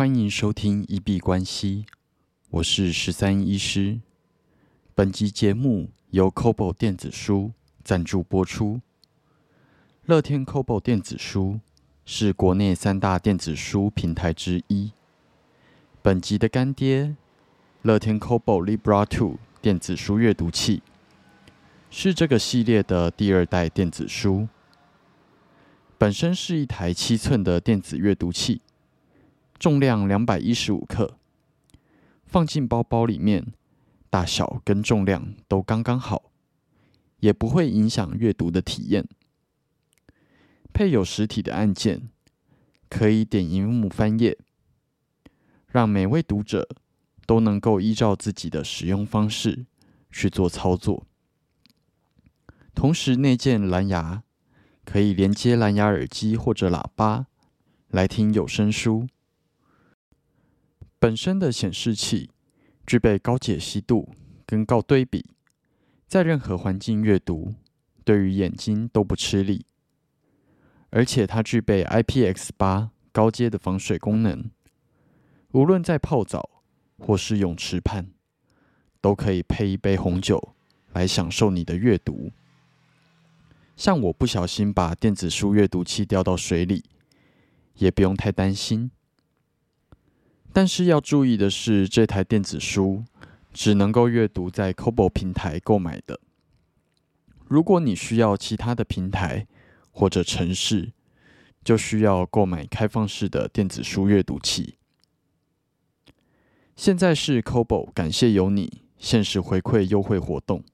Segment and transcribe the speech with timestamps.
[0.00, 1.84] 欢迎收听一币关系，
[2.48, 4.00] 我是十三医师。
[4.94, 7.52] 本集节目由 Kobo 电子书
[7.84, 8.80] 赞助播出。
[10.06, 11.60] 乐天 Kobo 电子书
[12.06, 14.92] 是国内三大电子书平台之一。
[16.00, 17.14] 本集的干爹
[17.82, 20.82] 乐天 Kobo Libra Two 电子书阅读器，
[21.90, 24.48] 是这个系列的第二代电子书。
[25.98, 28.62] 本身是一台七寸的电子阅读器。
[29.60, 31.18] 重量两百一十五克，
[32.24, 33.52] 放进包包里面，
[34.08, 36.32] 大小跟重量都刚刚好，
[37.18, 39.06] 也不会影响阅读的体验。
[40.72, 42.08] 配有实体的按键，
[42.88, 44.38] 可以点荧幕翻页，
[45.66, 46.66] 让每位读者
[47.26, 49.66] 都能够依照自己的使用方式
[50.10, 51.04] 去做操作。
[52.74, 54.22] 同时，内建蓝牙，
[54.86, 57.26] 可以连接蓝牙耳机或者喇叭
[57.88, 59.06] 来听有声书。
[61.00, 62.28] 本身的显示器
[62.86, 64.10] 具备高解析度
[64.44, 65.24] 跟高对比，
[66.06, 67.54] 在任何环境阅读
[68.04, 69.64] 对于眼睛都不吃力，
[70.90, 74.50] 而且它具备 IPX 八高阶的防水功能，
[75.52, 76.62] 无论在泡澡
[76.98, 78.08] 或是泳池畔，
[79.00, 80.54] 都可以配一杯红酒
[80.92, 82.30] 来享受你的阅读。
[83.74, 86.84] 像我不小心把电子书阅读器掉到水里，
[87.76, 88.90] 也不用太担心。
[90.52, 93.04] 但是要注意的是，这台电子书
[93.52, 96.20] 只能够阅读在 Kobo 平台购买的。
[97.46, 99.46] 如果你需要其他的平台
[99.90, 100.92] 或者城市，
[101.64, 104.76] 就需要购买开放式的电子书阅读器。
[106.74, 110.64] 现在是 Kobo 感谢有你限时回馈优惠活动，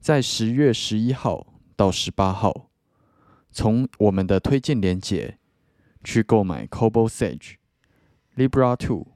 [0.00, 2.70] 在十月十一号到十八号，
[3.50, 5.38] 从我们的推荐链接
[6.02, 7.56] 去购买 Kobo Sage。
[8.34, 9.08] Libra Two、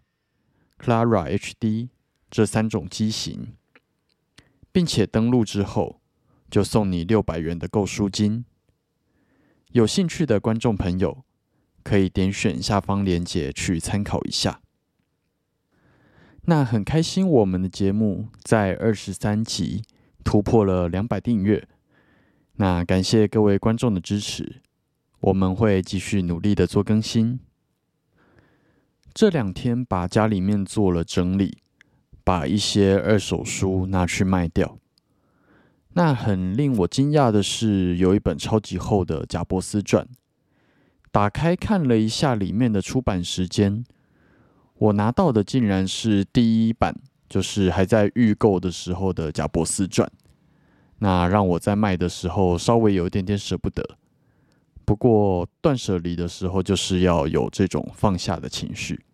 [0.78, 1.89] Clara HD
[2.31, 3.55] 这三种机型，
[4.70, 6.00] 并且登录之后
[6.50, 8.44] 就送你六百元的购书金。
[9.72, 11.25] 有兴趣的观众朋友
[11.82, 14.60] 可以点选下方链接去参考一下。
[16.43, 19.83] 那很开心，我们的节目在二十三集
[20.22, 21.66] 突破了两百订阅。
[22.56, 24.60] 那感谢各位观众的支持，
[25.21, 27.41] 我们会继续努力的做更新。
[29.16, 31.56] 这两天把家里面做了整理，
[32.22, 34.77] 把一些二手书拿去卖掉。
[35.94, 40.04] 那很令我惊讶的是，有一本超级厚的《贾伯斯传》，
[41.10, 43.82] 打开看了一下里面的出版时间，
[44.75, 46.94] 我拿到的竟然是第一版，
[47.27, 50.06] 就是还在预购的时候的《贾伯斯传》。
[50.98, 53.83] 那让我在卖的时候稍微有一点点舍不得。
[54.86, 59.04] 不过断舍离的时候，就是要有这种放下的情绪。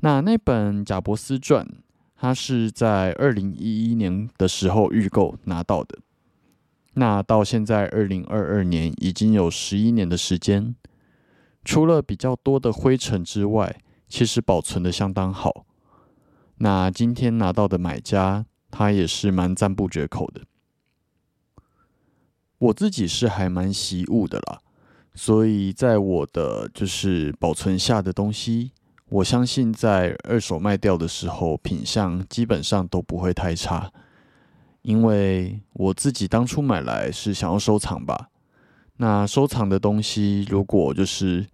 [0.00, 1.66] 那那本《贾伯斯传》，
[2.14, 5.98] 它是在二零一一年的时候预购拿到的。
[6.94, 10.74] 那到现在二零二二年，已经有十一年的时间。
[11.64, 15.66] 除了比较多的灰尘之外，其实保存的相当好。
[16.58, 20.42] 那今天拿到的买家，他也是蛮赞不绝口的。
[22.58, 24.58] 我自己是还蛮习物的啦，
[25.14, 28.72] 所以在我的就是保存下的东西。
[29.10, 33.90] 我相信在二手卖掉的时候，品相基本上都不会太差，
[34.82, 38.28] 因为我自己当初买来是想要收藏吧。
[38.96, 41.46] 那收藏的东西如果就是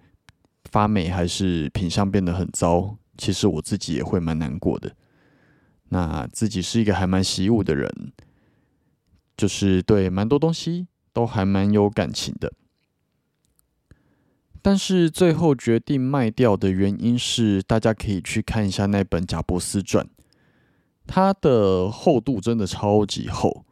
[0.64, 4.90] 发霉，还是品相变得很糟，其实我自己也会蛮难过的。
[5.90, 8.12] 那自己是一个还蛮习物的人，
[9.36, 12.52] 就是对蛮多东西都还蛮有感情的。
[14.60, 20.04] 但是最后决定卖掉的原因是，大家可以去看一下那本《贾伯斯传》，
[21.06, 23.64] 它的厚度真的超级厚，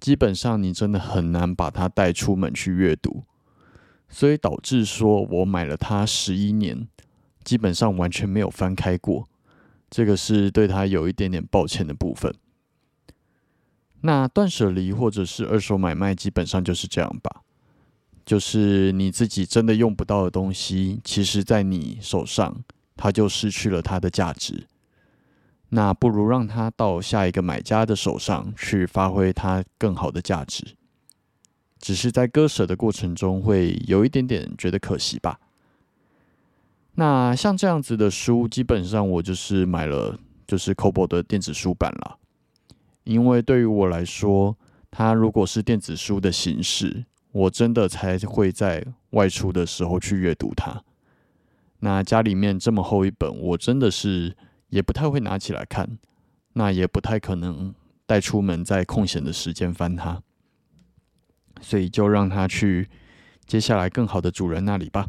[0.00, 3.22] 基本上你真的很难把它带出门去阅读，
[4.08, 6.88] 所以导致说我买了它十一年，
[7.44, 9.28] 基本上完全没有翻开过，
[9.88, 12.34] 这个是对它有一点点抱歉的部分。
[14.02, 17.42] 那断舍离或者是二手买卖，基本上就是这样吧。
[18.24, 22.62] 就是你自己真的用不到的东西，其实，在你手上，
[22.96, 24.66] 它就失去了它的价值。
[25.70, 30.76] 那不如让它到下一个买家的手上去发挥它更好的价值。
[31.80, 35.40] 只是在割舍的过程中，会有一点点觉得可惜吧。
[36.94, 40.16] 那像这样子的书，基本上我就是买了，
[40.46, 42.18] 就是 Kobo 的电子书版了。
[43.04, 44.56] 因为对于我来说，
[44.90, 47.06] 它如果是电子书的形式。
[47.32, 50.84] 我真的才会在外出的时候去阅读它。
[51.78, 54.36] 那家里面这么厚一本，我真的是
[54.68, 55.98] 也不太会拿起来看，
[56.52, 60.22] 那也不太可能带出门在空闲的时间翻它，
[61.62, 62.90] 所以就让它去
[63.46, 65.08] 接下来更好的主人那里吧。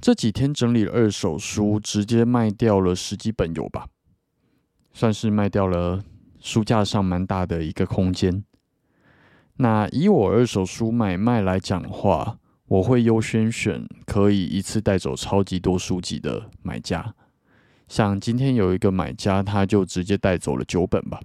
[0.00, 3.88] 这几天整理二手书，直接卖掉了十几本有吧，
[4.92, 6.02] 算是卖掉了
[6.40, 8.44] 书架上蛮大的一个空间。
[9.56, 17.14] 那以我二手书买卖来讲话，我会优先选可以一次带走超级多书籍的买家。
[17.88, 21.20] 像今天有一个买家，他就直接带走了九本吧。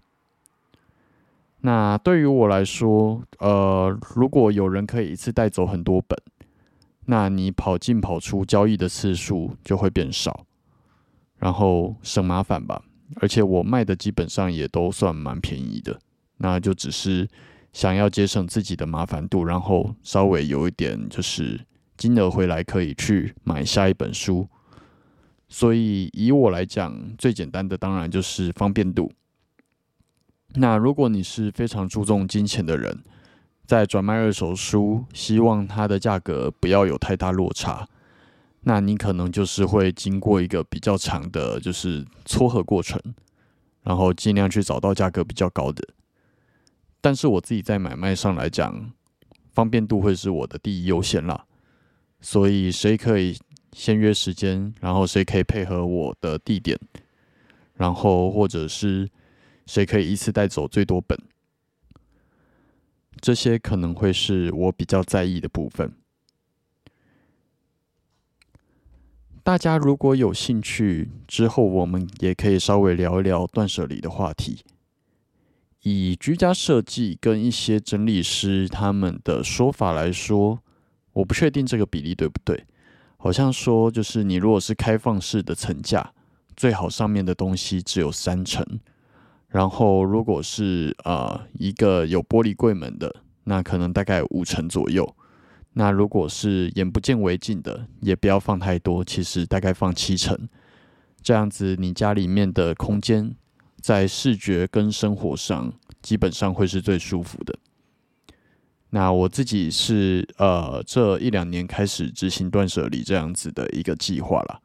[1.62, 6.18] 那对于我来说，呃，如果有人可以一次带走很多本，
[7.06, 10.46] 那你跑进跑出交易的次数就会变少，
[11.38, 12.82] 然后省麻烦吧。
[13.18, 16.00] 而且我卖的基本上也都算蛮便宜的，
[16.38, 17.28] 那就只是
[17.74, 21.60] 想要节省自己的麻烦度，然后稍微有一点就是
[21.98, 24.48] 金额回来可以去买下一本书。
[25.48, 29.12] 所以以我来讲，最简单的当然就是方便度。
[30.56, 33.04] 那如果你是非常注重金钱的人，
[33.66, 37.88] 在转卖二手书，希望它的价格不要有太大落差，
[38.68, 43.00] 那你可能就是会经过一个比较长的，就是撮合过程，
[43.84, 45.88] 然后尽量去找到价格比较高的。
[47.00, 48.92] 但是我自己在买卖上来讲，
[49.52, 51.46] 方便度会是我的第一优先啦。
[52.22, 53.38] 所以谁可以
[53.72, 56.76] 先约时间，然后谁可以配合我的地点，
[57.76, 59.08] 然后或者是
[59.68, 61.16] 谁可以一次带走最多本。
[63.22, 65.94] 这些可能会是我比较在意的部分。
[69.46, 74.66] 大家如果有兴趣，之后我们也可以稍微聊一聊断舍离的话题。
[75.84, 80.58] 以居家设计跟一些整理师他们的说法来说，
[81.14, 82.66] 我不确定这个比例对不对。
[83.18, 86.12] 好像说，就是你如果是开放式的层架，
[86.58, 88.66] 最好上面的东西只有三层。
[89.50, 95.16] 然后，如果是呃一个有玻璃柜门的，那可能大概五成左右。
[95.76, 100.50] 那如果是眼不见为净的，也不要放太多，其实大概放七成。
[101.22, 103.36] 这样子，你家里面的空间
[103.80, 107.58] 在视觉跟生活上，基本上会是最舒服的。
[108.90, 114.62] 那我自己是呃这一两年开始执行断舍离这样子的一个计划了，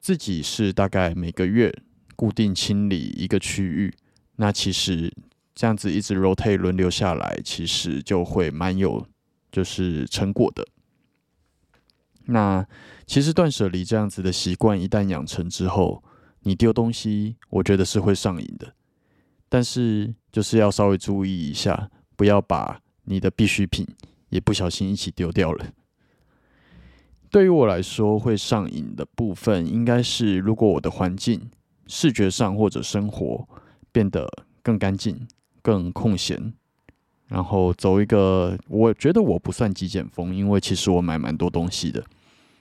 [0.00, 1.72] 自己是大概每个月。
[2.14, 3.92] 固定清理一个区域，
[4.36, 5.12] 那其实
[5.56, 9.04] 这样子一直 rotate 轮流下来，其实就会蛮有
[9.52, 10.66] 就是成果的。
[12.24, 12.66] 那
[13.06, 16.02] 其实断舍离这样子的习惯一旦养成之后，
[16.40, 18.74] 你丢东西，我觉得是会上瘾的。
[19.48, 23.86] 但是就是要稍微注意一下，不要把你的必需品
[24.30, 25.66] 也不小心一起丢掉了。
[27.30, 31.50] 对于我来说，会上瘾的部分应该是如果我的环境。
[31.88, 33.46] 视觉上或者生活
[33.90, 34.26] 变得
[34.62, 35.26] 更干净、
[35.60, 36.54] 更空闲，
[37.32, 42.04] 然后走一个，我觉得我不算极简风，因为其实我买蛮多东西的，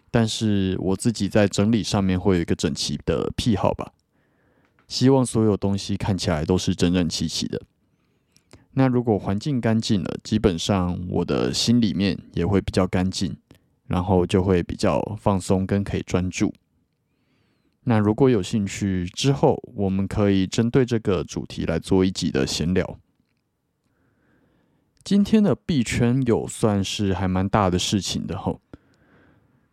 [0.09, 3.91] 但是我自己在整理上面会有一个整齐的癖好吧，
[4.87, 7.61] 希望所有东西看起来都是整整齐齐的。
[8.75, 13.35] 那如果环境干净了，基本上我的心里面也会比较干净，
[13.87, 16.53] 然后就会比较放松跟可以专注。
[17.83, 22.97] 那如果有兴趣，之后我们可以针对这个主题来做一集的闲聊。
[25.03, 28.61] 今天的币圈有算是还蛮大的事情的吼。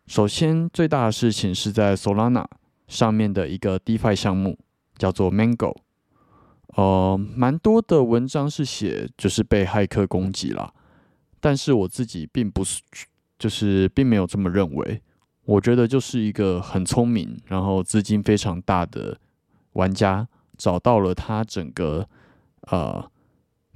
[0.07, 2.45] 首先，最大的事情是在 Solana
[2.87, 4.57] 上面的一个 DeFi 项目，
[4.97, 5.75] 叫做 Mango。
[6.75, 10.73] 呃，蛮多的文章是写就是被骇客攻击了，
[11.39, 12.81] 但是我自己并不是，
[13.37, 15.01] 就是并没有这么认为。
[15.45, 19.19] 我觉得就是一个很聪明，然后资金非常大的
[19.73, 22.07] 玩家找到了他整个
[22.71, 23.09] 呃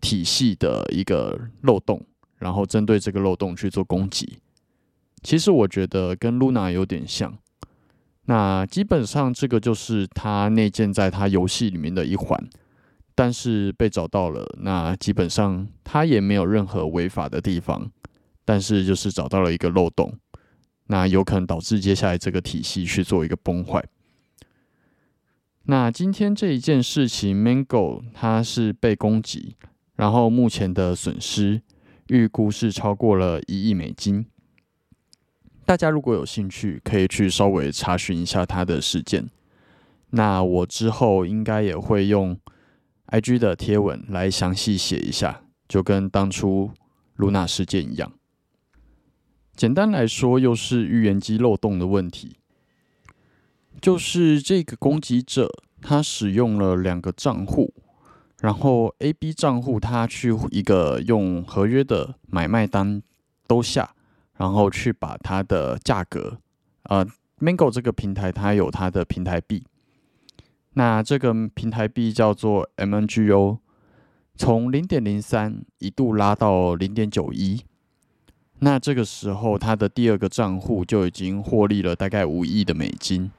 [0.03, 2.05] 体系的一个漏洞，
[2.37, 4.37] 然后针对这个漏洞去做攻击。
[5.21, 7.33] 其实我觉得跟 Luna 有点像。
[8.25, 12.37] 那基本上这个就是他内建在他游戏里面的一环，
[13.15, 17.89] 但是被找到了，那基本上他也没有任何违法的地方，
[18.43, 20.13] 但是就是找到了一个漏洞。
[20.87, 23.81] 那有可能导致接下来这个体系去做一个崩坏。
[25.63, 29.55] 那今天这一件事情，Mango 它是被攻击，
[30.03, 31.61] 然后目前的损失
[32.07, 34.25] 预估是超过了一亿美金。
[35.63, 39.29] 大家如果有兴趣，可以去稍微查询一下它的事件。
[40.09, 42.37] 那我之后应该也会用
[43.07, 46.71] IG 的贴文来详细写一下，就跟当初
[47.15, 48.11] 露娜事件一样。
[49.55, 52.35] 简单来说，又是预言机漏洞的问题。
[53.79, 55.49] 就是这个攻击者，
[55.81, 57.73] 他使用了两个账户，
[58.43, 63.01] 然后 A、B 账户他去一个用合约的买卖单
[63.47, 63.91] 都下，
[64.35, 66.39] 然后去把它的价格，
[66.89, 67.07] 呃
[67.39, 69.63] ，Mango 这个平台它有它的平台币，
[70.73, 73.59] 那这个平台币叫做 MNGO，
[74.35, 77.63] 从零点零三一度拉到零点九一，
[78.59, 83.31] 那这个时候他的第二个账户就已经获利了大概五亿的美金。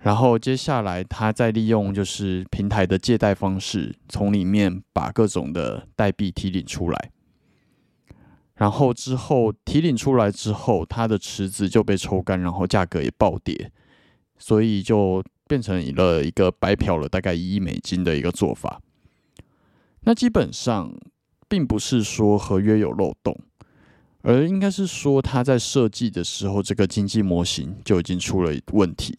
[0.00, 7.10] 然后接下来，他再利用就是平台的借贷方式，从里面把各种的代币提领出来。
[8.54, 13.70] 然后之后提领出来之后，它的池子就被抽干，然后价格也暴跌，
[14.38, 18.80] 所以就变成了一个白嫖了大概一亿美金的一个做法。
[20.04, 20.94] 那基本上
[21.48, 23.36] 并不是说合约有漏洞，
[24.22, 29.14] 而应该是说他在设计的时候，这个经济模型就已经出了问题。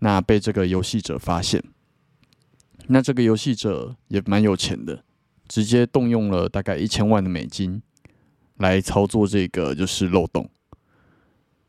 [0.00, 1.62] 那被这个游戏者发现，
[2.88, 5.04] 那这个游戏者也蛮有钱的，
[5.46, 7.82] 直接动用了大概一千万的美金
[8.56, 10.48] 来操作这个就是漏洞，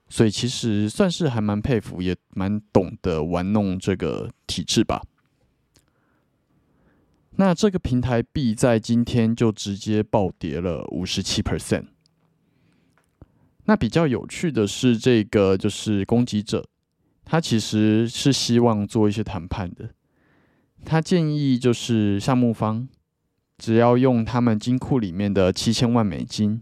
[0.08, 5.02] 所以其实算是还蛮佩服，也蛮懂得玩弄这个体制吧。
[7.36, 11.88] 那这个平台币在今天就直接暴跌了五十七 percent。
[13.66, 16.66] 那比较有趣的是，这个就是攻击者。
[17.32, 19.92] 他其实是希望做一些谈判的。
[20.84, 22.90] 他建议就是项目方
[23.58, 26.62] 只要用他们金库里面的七千万美金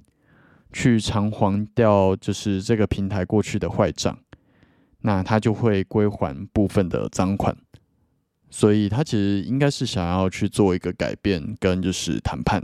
[0.71, 4.19] 去偿还掉，就是这个平台过去的坏账，
[5.01, 7.57] 那他就会归还部分的赃款。
[8.51, 12.63] 所以他其实应该是想要去做一个改变跟就是谈判。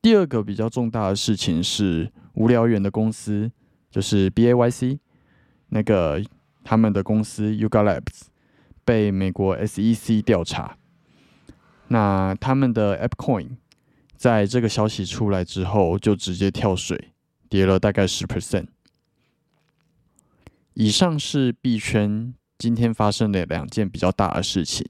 [0.00, 3.50] 第二个比较重大的事情是无聊猿的公司，
[3.90, 5.00] 就是 B A Y C。
[5.68, 6.22] 那个
[6.64, 8.22] 他们的公司 Yuga Labs
[8.84, 10.78] 被美国 SEC 调查，
[11.88, 13.56] 那他们的 AppCoin
[14.16, 17.12] 在这个消息出来之后就直接跳水，
[17.48, 18.66] 跌了大概十 percent。
[20.74, 24.86] 以上是币圈今天发生的两件比较大的事情，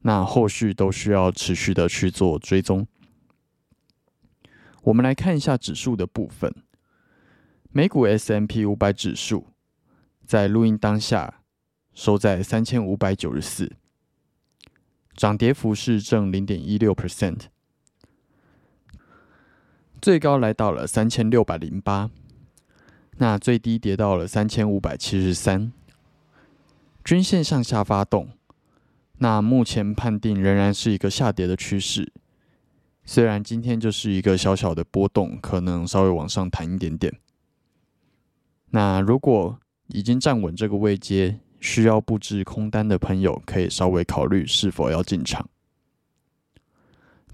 [0.00, 2.86] 那后续都需要持续的去做追踪。
[4.82, 6.54] 我们来看一下指数的部分，
[7.70, 9.46] 美股 S M P 五百指数。
[10.26, 11.42] 在录音当下，
[11.92, 13.70] 收在三千五百九十四，
[15.14, 17.40] 涨跌幅是正零点一六 percent，
[20.00, 22.10] 最高来到了三千六百零八，
[23.18, 25.70] 那最低跌到了三千五百七十三，
[27.04, 28.30] 均线向下发动，
[29.18, 32.10] 那目前判定仍然是一个下跌的趋势，
[33.04, 37.20] 虽然今天就是一个小小的波动，可能稍微往上弹一点点，
[38.70, 39.60] 那如果。
[39.94, 45.48] 已经站稳这个位阶，需要布置空单的朋友，可以稍微考虑是否要进场。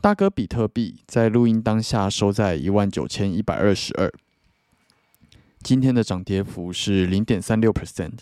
[0.03, 4.13] 大哥比特币在录音当下收在一万九千一百二十二，
[5.63, 8.19] 今天的涨跌幅是零点三六 percent，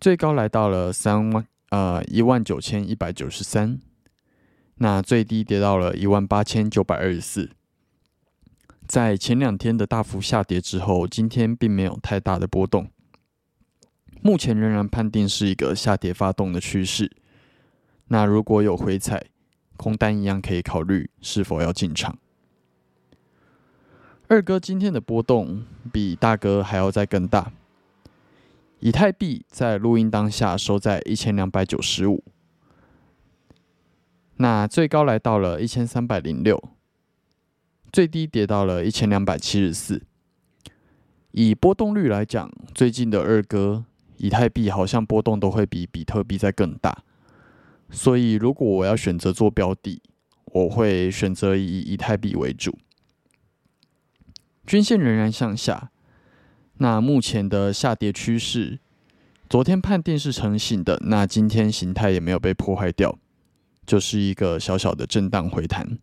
[0.00, 3.80] 最高来到了三万呃一万九千一百九十三，
[4.78, 7.50] 那最低跌到了一万八千九百二十四。
[8.88, 12.90] 在前两天的大幅下跌之后，今天并没有太大的波动。
[14.26, 17.08] 目前仍然判定是一个下跌发动的趋势。
[18.08, 19.24] 那如果有回踩，
[19.76, 22.18] 空单一样可以考虑是否要进场。
[24.26, 27.52] 二哥今天的波动比大哥还要再更大。
[28.80, 32.24] 以太币在录音当下收在一千两百九十五，
[34.38, 36.60] 那最高来到了一千三百零六。
[37.92, 40.02] 最低跌到了一千两百七十四。
[41.30, 43.84] 以波动率来讲，最近的二哥
[44.18, 47.04] 以太币好像波动都会比比特币在更大。
[47.90, 50.02] 所以，如果我要选择做标的，
[50.46, 52.76] 我会选择以以太币为主。
[54.66, 55.90] 均线仍然向下，
[56.78, 58.80] 那目前的下跌趋势，
[59.48, 63.16] 昨天判定是成型的，那今天形态也没有被破坏掉，
[63.86, 65.98] 就是一个小小的震荡回弹。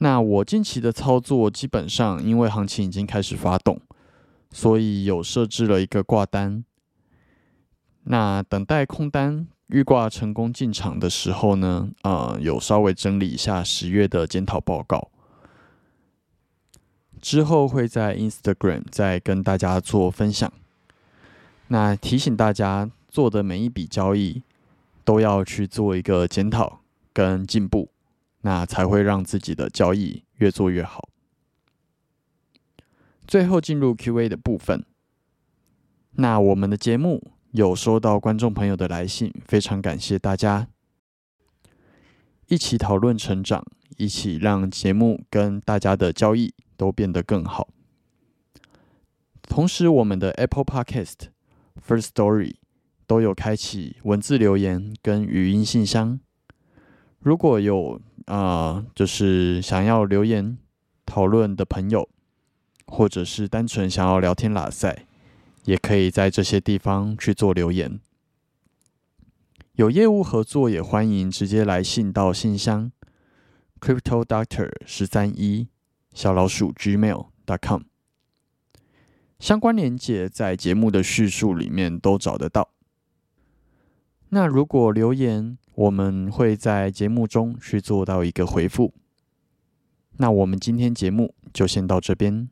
[0.00, 3.80] 那我近期的操作基本上，因为行情已经开始发动，
[4.50, 6.64] 所以有设置了一个挂单。
[8.04, 15.10] 那等待空单预挂成功进场的时候呢，呃，有稍微整理一下十月的检讨报告，
[17.20, 20.52] 之后会在 Instagram 再跟大家做分享。
[21.68, 24.42] 那提醒大家，做的每一笔交易
[25.04, 26.80] 都要去做一个检讨
[27.12, 27.90] 跟进步。
[28.42, 31.08] 那才会让自己的交易越做越好。
[33.28, 34.86] 最后进入 Q&A 的部分。
[36.12, 40.66] 那我们的节目有收到观众朋友的来信，非常感谢大家
[42.46, 43.62] 一起讨论成长，
[43.98, 47.68] 一起让节目跟大家的交易都变得更好。
[49.42, 51.28] 同时，我们的 Apple Podcast、
[51.86, 52.54] First Story
[53.06, 56.18] 都有开启文字留言跟语音信箱。
[57.18, 60.56] 如果有啊，就是想要留言
[61.04, 62.08] 讨论的朋友。
[62.88, 65.06] 或者是单纯想要聊天拉塞，
[65.64, 68.00] 也可以在这些地方去做留言。
[69.74, 72.90] 有业务合作，也欢迎直接来信到信箱
[73.78, 75.68] ：crypto doctor 十三一
[76.12, 77.82] 小老鼠 gmail dot com。
[79.38, 82.70] 相关链接在节目的叙述里面都找得到。
[84.30, 88.92] 那如果留言，我们会在节目中去做到一个回复。
[90.16, 92.48] 那我们今天节目就先到这边。